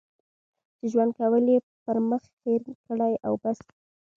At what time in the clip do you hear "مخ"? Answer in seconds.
2.09-2.23